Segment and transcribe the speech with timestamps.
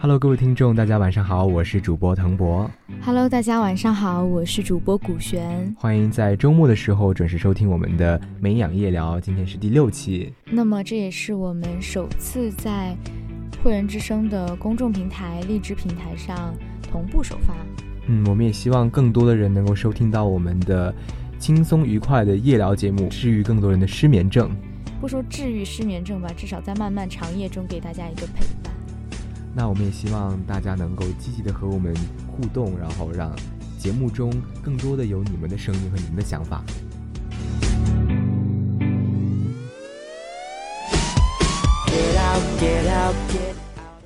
[0.00, 2.70] Hello，各位听众，大家晚上好，我是主播腾博。
[3.02, 5.74] Hello，大家晚上好，我是主播古璇。
[5.76, 10.32] 欢迎在周末的时候准时收听我们的美养夜聊，今天是第六期。
[10.44, 12.96] 那么这也是我们首次在
[13.60, 17.52] 会员之声的公众平台荔枝平台上同步首发。
[18.06, 20.94] 嗯，我们也希望更多的人能够收听到我们的
[21.40, 24.48] 轻松愉快的夜聊节目，治愈更多人的失眠症。
[25.00, 28.72] 不说治愈失眠症吧，至少在漫漫长夜中给大家一个陪伴。
[29.60, 31.92] 那我们也希望大家能够积极的和我们
[32.28, 33.34] 互动，然后让
[33.76, 36.62] 节目中更多的有你们的声音和你们的想法。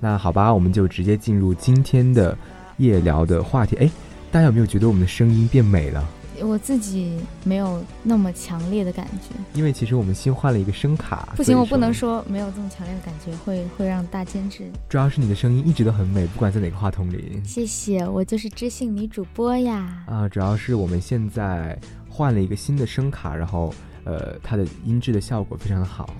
[0.00, 2.34] 那好吧，我们就直接进入今天的
[2.78, 3.76] 夜聊的话题。
[3.76, 3.90] 哎，
[4.32, 6.08] 大家有没有觉得我们的声音变美了？
[6.46, 11.32] 我自己没有那么强烈的感觉，因为其实我们新换了一个声卡。
[11.36, 14.70] 不行，我不能说没有这么强烈的感觉，会会让大监制。
[14.88, 17.40] 主要是你的声音一直都很美，不管在哪个话筒里。
[17.44, 20.04] 谢谢，我就是知性女主播呀。
[20.06, 21.78] 啊，主要是我们现在
[22.10, 26.14] 换了一个新的声卡，然后呃，它的音质的效果非常的好。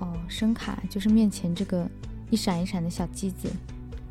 [0.00, 1.88] 哦，声卡就是面前这个
[2.28, 3.48] 一闪一闪的小机子，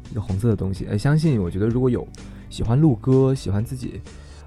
[0.10, 0.88] 一个红色的东西。
[0.90, 2.08] 呃，相信我觉得如果有
[2.50, 4.02] 喜欢录歌、喜欢自己。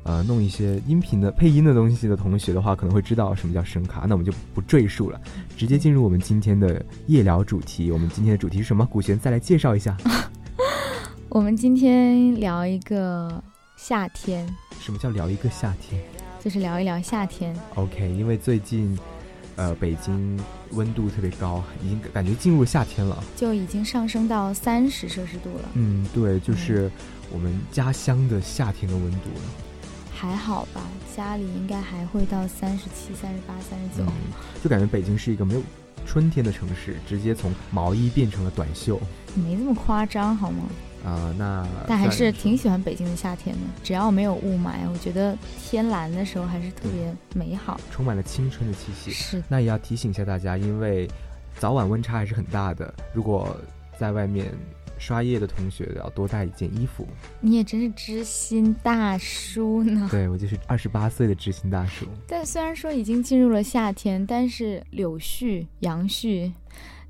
[0.04, 4.06] 呃，弄一些音频的配音的东西的同学的话，可能会知道什么叫声卡。
[4.08, 5.20] 那我们就不赘述了，
[5.56, 7.91] 直接进入我们今天的夜聊主题。
[7.91, 8.86] 我们今天的主题是什么？
[8.86, 9.96] 古璇再来介绍一下。
[11.28, 13.42] 我们今天聊一个
[13.76, 14.48] 夏天。
[14.80, 16.02] 什么叫聊一个夏天？
[16.41, 17.54] 就是聊一聊夏天。
[17.74, 18.98] OK，因为最近，
[19.56, 25.69] 呃，北京温度特别高，已经感觉进入夏天了，就已经上升到三十摄氏度了。
[25.74, 26.91] 嗯，对，就是
[27.30, 29.67] 我们家乡的夏天的温度了。
[30.20, 30.83] 还好吧，
[31.16, 34.12] 家里应该还会到三十七、三十八、三十九，
[34.60, 35.62] 就感觉北京是一个没有
[36.05, 39.00] 春天的城市，直接从毛衣变成了短袖。
[39.36, 40.64] 没这么夸张好吗？
[41.04, 49.12] 啊、呃，那但还是挺喜欢北京的夏天的，只要没有雾霾，我觉得天蓝的时候还是特别美好，充满了青春的气息。
[49.12, 51.09] 是，那也要提醒一下大家，因为
[51.60, 53.56] 早晚温差还是很大的，如果
[53.98, 54.54] 在外面。
[55.00, 57.06] 刷夜的同学要多带一件衣服。
[57.41, 60.09] 你也真是知心大叔呢。
[60.10, 62.04] 对，我就是二十八岁的知心大叔。
[62.26, 66.53] 但虽然说已经进入了夏天，但是柳絮、杨絮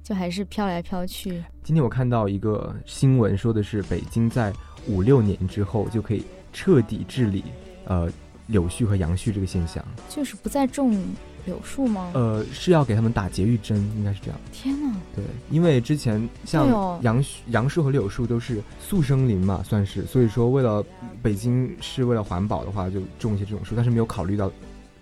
[0.02, 1.42] 就还是飘来飘去。
[1.64, 4.52] 今天我看到一个新闻，说的是北京在
[4.86, 6.22] 五六年之后就可以
[6.52, 7.42] 彻底治理
[7.86, 8.06] 呃
[8.48, 11.02] 柳絮和杨絮这个现象，就是不再种。
[11.48, 12.10] 柳树吗？
[12.12, 14.38] 呃，是要给他们打节育针，应该是这样。
[14.52, 14.94] 天哪！
[15.16, 16.68] 对，因为之前像
[17.00, 20.84] 杨、杨树和柳树都是速生林嘛，算是，所以说为了
[21.22, 24.52] 北京是为了环保的话，就种一些这种树，但是没有考虑到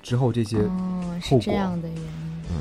[0.05, 2.05] 之后这些哦，是这样的原因。
[2.51, 2.55] 嗯。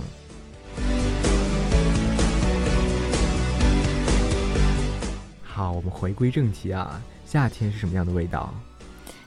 [5.43, 8.51] 好，我们回归正题啊，夏天是什么样的味道？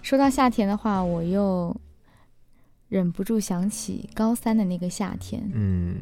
[0.03, 1.75] 说到夏天的话，我又。
[2.89, 5.97] 忍不住想起高三的那个夏天，嗯，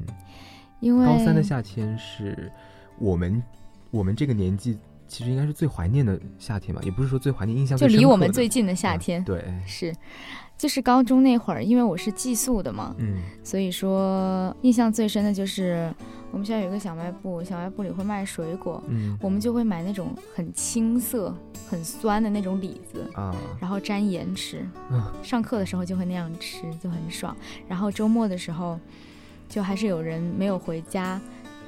[0.81, 2.51] 因为高三的夏天是
[2.99, 3.43] 我们
[3.91, 9.95] 我们这个年纪其实应该是最怀念的夏天吧，也不是说最怀念，印象就离我们最近的夏天，嗯、对，是，
[10.57, 15.93] 就是高中那会儿，因为我是寄宿的嘛，嗯，所以说印象最深的就是
[16.33, 21.35] 我们学校有一个小卖部，小卖部里会卖水果，嗯，我们就会买那种很青涩、
[21.69, 24.59] 很酸的那种李子啊，然后沾盐吃，
[24.91, 27.35] 啊，上课的时候就会那样吃，就很爽。
[27.69, 28.79] 然后周末的时候，
[29.49, 31.21] 就还是有人没有回家，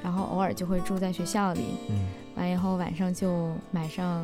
[0.03, 4.23] 然后偶尔就会住在学校里，嗯，完以后晚上就买上，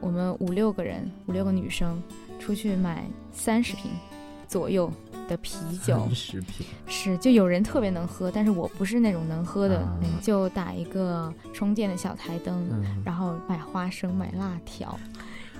[0.00, 2.00] 我们五六个人，五六个女生
[2.38, 3.90] 出去买三十瓶
[4.46, 4.90] 左右
[5.28, 14.98] 的啤酒，食品是就有人特别能喝，但是我不是那种能喝的，啊、就打一个充电的小台灯，嗯、然后买花生，买辣条。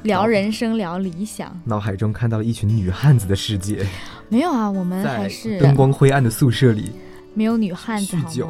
[0.03, 3.85] 聊人生，聊理想，脑海中看到了一群女汉子的世界。
[4.29, 6.93] 没有啊，我们还是灯光灰暗的宿舍里，
[7.35, 8.49] 没有女汉子好酒。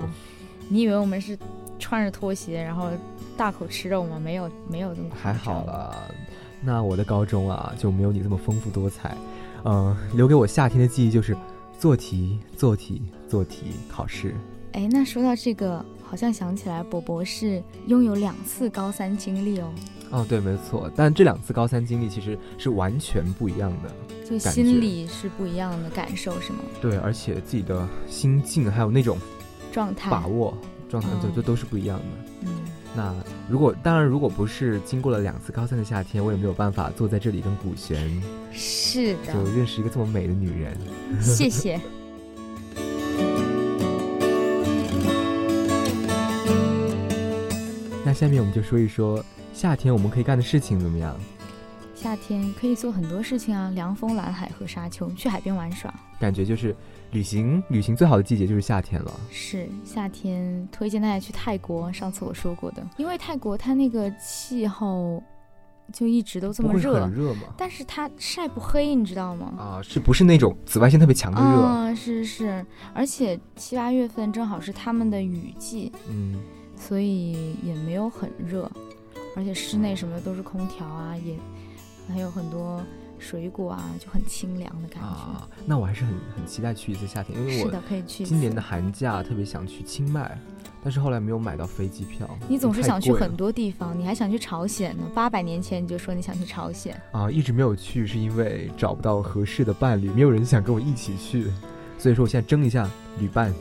[0.68, 1.38] 你以为我们是
[1.78, 2.90] 穿着拖鞋，然后
[3.38, 4.18] 大口吃肉吗？
[4.18, 6.10] 没有，没有这么还好了。
[6.60, 9.16] 那我的高中啊，就没有你这么丰富多彩。
[9.64, 11.36] 嗯、呃，留给我夏天的记忆就是
[11.78, 14.34] 做题、做题、做题，考试。
[14.72, 19.72] 哎，那说到这个，好像想起来，博博是拥有两次高三经历哦。
[20.10, 23.90] 哦，对，没错，但这两次高三经历其实是完全不一样的，
[24.24, 26.60] 就心里是不一样的感受，是吗？
[26.80, 29.18] 对，而且自己的心境还有那种
[29.72, 30.56] 状态、把握
[30.88, 32.04] 状态，对、哦、这都是不一样的。
[32.42, 32.48] 嗯，
[32.96, 33.14] 那
[33.46, 38.22] 如果当然，如果不是经过了两次高三的夏天，我也没有办法坐在这里跟古璇
[38.52, 40.74] 是的，就认识一个这么美的女人。
[41.20, 41.78] 谢谢。
[48.02, 49.22] 那下面我们就说一说
[49.52, 51.14] 夏天我们可以干的事情怎么样？
[51.96, 55.92] 夏天可以做很多事情啊，凉风、蓝海和沙丘，去海边玩耍。
[56.20, 56.76] 感觉就是
[57.10, 59.10] 旅行，旅行最好的季节就是夏天了。
[59.30, 61.90] 是夏天，推荐大家去泰国。
[61.92, 65.22] 上次我说过的，因为泰国它那个气候
[65.90, 67.54] 就一直都这么热，很热嘛。
[67.56, 69.54] 但是它晒不黑，你知道吗？
[69.58, 71.62] 啊，是不是那种紫外线特别强的热？
[71.62, 72.64] 啊，是是，
[72.94, 76.38] 而且七八月份正好是他们的雨季，嗯，
[76.76, 78.70] 所以也没有很热，
[79.34, 81.34] 而且室内什么的都是空调啊，也。
[82.12, 82.82] 还有很多
[83.18, 85.08] 水果啊，就很清凉的感觉。
[85.08, 90.38] 啊，那我还是很很期待去一次夏天，因为我可以去今年的寒假特别想去清迈，
[90.82, 92.28] 但是后来没有买到飞机票。
[92.48, 95.02] 你总是想去很多地方，你还想去朝鲜呢？
[95.14, 101.50] 八百年前你就说你想去朝鲜啊，一直没有去是因为找不到合适的伴侣，没有人想跟我一起去，
[101.98, 102.88] 所以说我现在争一下
[103.18, 103.52] 旅伴，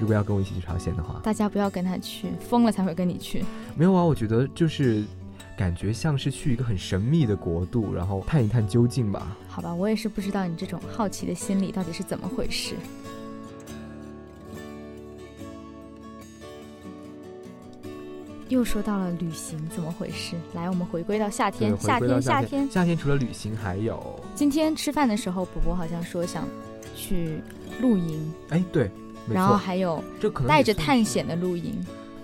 [0.00, 3.44] 如果要跟我一起去朝鲜的话，大家不要跟他去，疯了才会跟你去。
[3.76, 5.04] 没有啊，我觉得就是。
[5.56, 9.36] 感觉像是去一个很神秘的国度，然后探一探究竟吧。
[9.48, 12.74] 好吧，我也是不知道你这种好奇的心理到底是怎么回事。
[18.48, 20.36] 又说到了旅行怎么回事？
[20.54, 21.76] 来，我们回归到夏天。
[21.78, 24.22] 夏天，夏天，夏天除了旅行还有。
[24.34, 26.46] 今天吃饭的时候，伯伯好像说想
[26.94, 27.40] 去
[27.80, 28.32] 露营。
[28.50, 28.88] 哎，对，
[29.28, 31.74] 然后还有这可能带着探险的露营。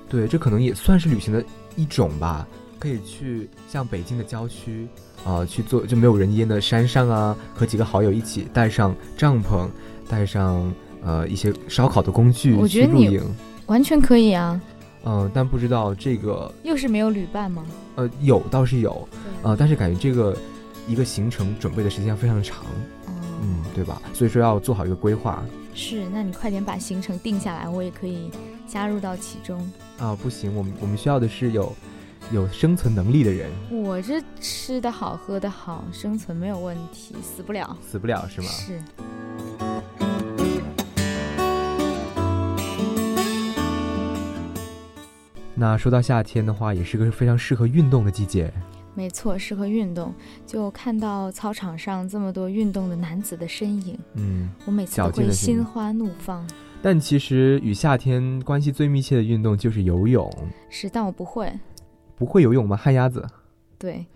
[0.08, 1.44] 对，这可能也算是旅行的
[1.74, 2.46] 一种吧。
[2.82, 4.88] 可以去像北京的郊区，
[5.24, 9.68] 啊，去做就没有人烟的山上啊，和几个好友一起带上帐篷，
[10.08, 13.22] 带上呃一些烧烤的工具去露营，
[13.66, 14.60] 完全可以啊。
[15.04, 17.64] 嗯，但不知道这个又是没有旅伴吗？
[17.94, 19.08] 呃，有倒是有，
[19.44, 20.36] 呃，但是感觉这个
[20.88, 22.64] 一个行程准备的时间非常长，
[23.06, 24.02] 嗯，对吧？
[24.12, 25.40] 所以说要做好一个规划。
[25.72, 28.28] 是，那你快点把行程定下来，我也可以
[28.66, 29.70] 加入到其中。
[30.00, 31.72] 啊，不行，我们我们需要的是有。
[32.30, 38.46] 有生存能力的人，我这吃的好，喝的好，生存没有问题，死不了，死不了是吗？
[38.48, 38.80] 是。
[45.54, 48.52] 那说到夏天的话，也是个非常适合运动的季节。
[48.94, 50.14] 没错，适合运动。
[50.46, 56.46] 就看到操场上这么多运动的男子的身影，嗯，我每次都会心花怒放。
[56.82, 60.30] 但其实与夏天关系最密切的运动就是游泳。
[60.68, 61.52] 是，但我不会。
[62.22, 62.76] 不会游泳吗？
[62.76, 63.26] 旱鸭子。
[63.76, 64.06] 对。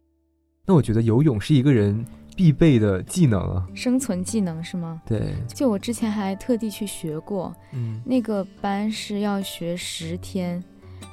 [0.64, 2.06] 那我觉得游泳是一个人
[2.36, 3.66] 必备的技能啊。
[3.74, 5.02] 生存技能是吗？
[5.04, 5.34] 对。
[5.52, 10.62] 就我之前还特地去学过，嗯，那个班是要学十天，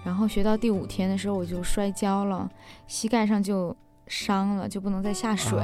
[0.06, 2.48] 然后学到第五天的时候我就摔跤了，
[2.86, 3.76] 膝盖上就
[4.06, 5.58] 伤了，就不能再下水，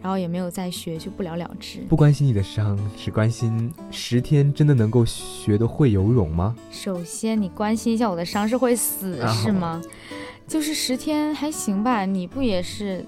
[0.00, 1.80] 然后也没有再学，就不了了之。
[1.90, 6.56] 不关心你的伤，只关心十天真的能够学得会游泳吗？
[6.70, 9.82] 首先，你关心一下我的伤是会死是吗？
[10.46, 13.04] 就是十天还行吧，你不也是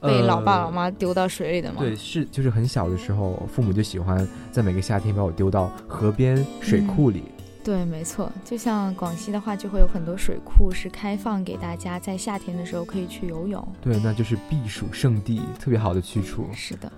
[0.00, 1.76] 被老爸老妈丢到水里的吗？
[1.80, 7.24] 对，是就是很小的时候，父母就喜欢在每个夏天把我丢到河边水库里。
[7.62, 13.62] 对，没错，就像广西的话，就会有很多水库是开放给大家在夏天的时候可以去游泳。
[13.82, 16.46] 对，那就是避暑胜地，特别好的去处。
[16.54, 16.90] 是的，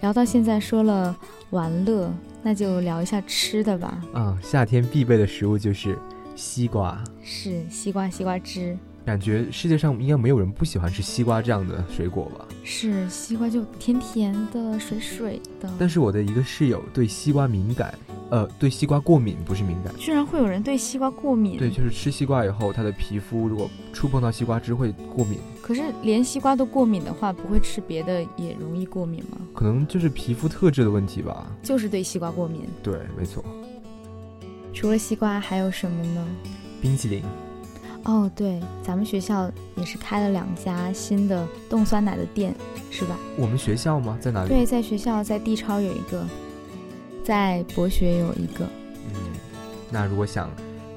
[0.00, 1.16] 聊到现在说了
[1.50, 2.12] 玩乐，
[2.42, 4.02] 那就聊一下吃的吧。
[4.12, 5.96] 啊，夏天必备的食物就是
[6.34, 7.02] 西瓜。
[7.22, 8.76] 是西瓜，西瓜汁。
[9.04, 12.46] 感觉世界上应该没有人不喜欢吃西瓜这样的水果吧？
[12.64, 15.70] 是，西瓜就甜甜的、水水的。
[15.78, 17.94] 但是我的一个室友对西瓜敏感，
[18.30, 19.94] 呃，对西瓜过敏，不是敏感。
[19.98, 21.58] 居然会有人对西瓜过敏？
[21.58, 25.38] 对，就是吃西瓜以后，他的皮肤如果触碰到西瓜汁会过敏。
[25.60, 29.36] 可是连西瓜都过敏的话，不会吃别的也容易过敏吗？
[29.54, 31.46] 可能就是皮肤特质的问题吧。
[31.62, 32.62] 就是对西瓜过敏。
[32.82, 33.44] 对，没错。
[34.72, 36.26] 除了西瓜还有什么呢？
[36.80, 37.22] 冰淇淋。
[38.04, 42.54] 哦，对，咱们学校也是开了两家新的冻酸奶的店，
[42.90, 43.16] 是吧？
[43.36, 44.18] 我们学校吗？
[44.20, 44.48] 在哪里？
[44.50, 46.24] 对，在学校，在地超有一个，
[47.24, 48.66] 在博学有一个。
[49.14, 49.20] 嗯，
[49.90, 50.50] 那如果想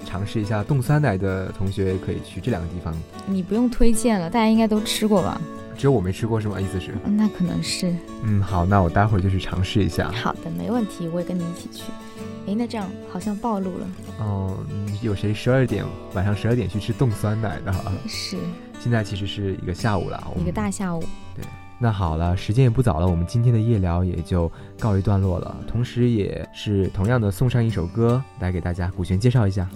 [0.06, 2.94] 尝试一下冻酸奶的同学，可以去这两个地方。
[3.26, 5.40] 你不用推荐了，大家应该都吃过吧？
[5.78, 6.60] 只有我没吃过是吗？
[6.60, 6.94] 意思是？
[7.06, 7.94] 那可能是。
[8.24, 10.12] 嗯，好，那我待会儿就去尝试一下。
[10.12, 11.84] 好的，没问题，我也跟你一起去。
[12.48, 13.88] 哎，那这样好像暴露了。
[14.20, 14.58] 哦，
[15.02, 17.74] 有谁十二点晚上十二点去吃冻酸奶的？
[18.08, 18.38] 是。
[18.80, 21.04] 现在其实是一个下午了，一个大下午。
[21.36, 21.44] 对，
[21.78, 25.58] 那好了，时间也不早了，我们今天的夜聊也就告一段落了。
[25.68, 29.70] 同时，也是同样的送上一首歌来给大家，古璇介绍一下。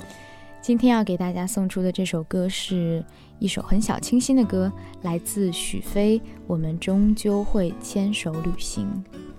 [0.62, 3.03] 今天要给大家送出的这首歌是
[3.39, 8.88] 一首很小清新的歌来自许飞我们终究会牵手旅行。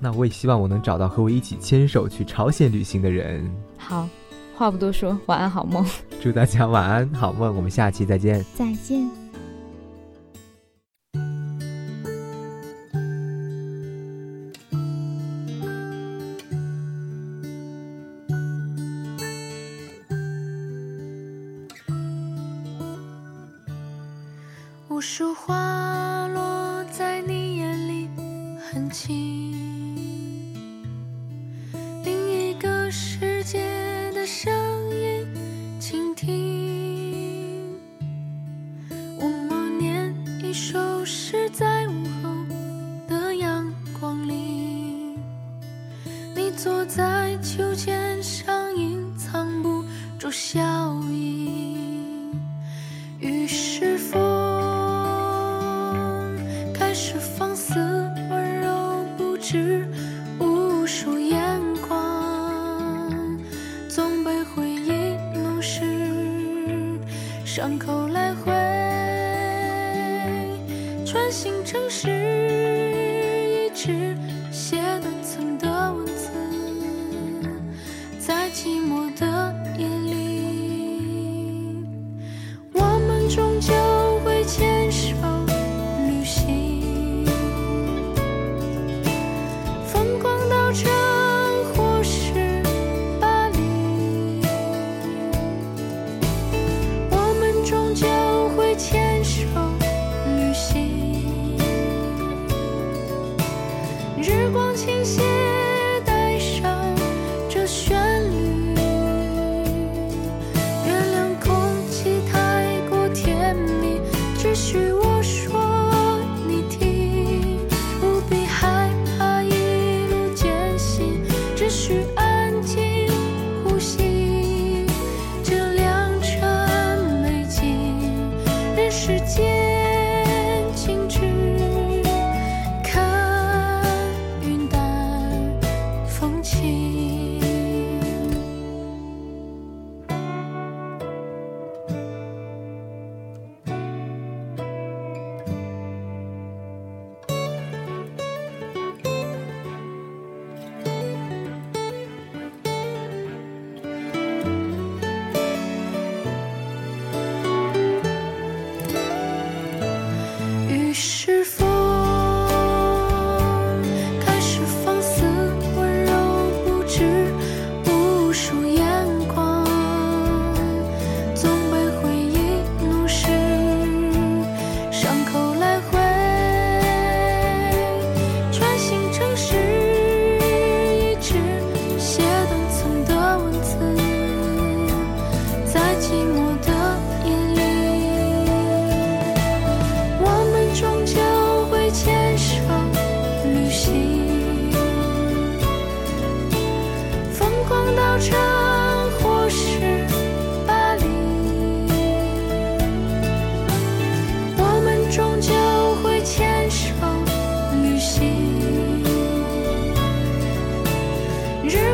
[0.01, 3.49] 那我也希望我能找到和我一起牵手去朝鲜旅行的人。
[3.79, 4.09] 好
[4.57, 5.87] 话不多说晚安好梦。
[6.21, 8.45] 祝大家晚安好梦我们下期再见。
[8.57, 9.22] 再见。
[67.55, 68.51] 伤口来回
[71.05, 74.17] 穿行城市一直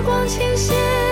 [0.09, 1.08] 光倾泻。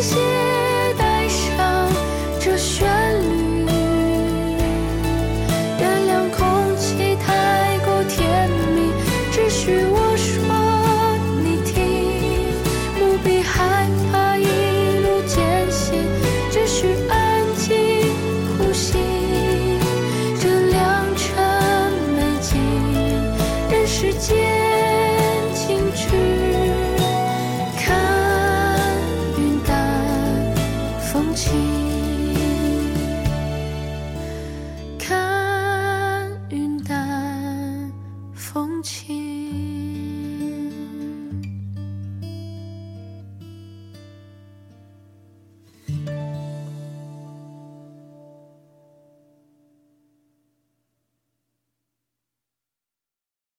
[0.00, 0.37] 谢谢